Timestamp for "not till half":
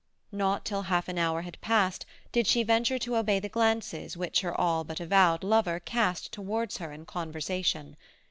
0.31-1.07